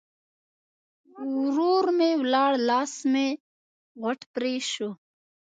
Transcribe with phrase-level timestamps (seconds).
[1.41, 3.27] ورور م ولاړ؛ لاس مې
[4.01, 4.89] غوټ پرې شو.